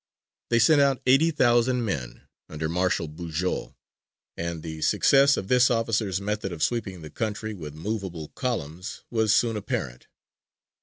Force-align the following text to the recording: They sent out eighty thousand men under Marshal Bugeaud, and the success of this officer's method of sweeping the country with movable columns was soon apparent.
They 0.49 0.57
sent 0.57 0.81
out 0.81 0.99
eighty 1.05 1.29
thousand 1.29 1.85
men 1.85 2.23
under 2.49 2.67
Marshal 2.67 3.07
Bugeaud, 3.07 3.75
and 4.35 4.63
the 4.63 4.81
success 4.81 5.37
of 5.37 5.47
this 5.47 5.69
officer's 5.69 6.19
method 6.19 6.51
of 6.51 6.63
sweeping 6.63 7.03
the 7.03 7.11
country 7.11 7.53
with 7.53 7.75
movable 7.75 8.29
columns 8.29 9.03
was 9.11 9.31
soon 9.31 9.55
apparent. 9.55 10.07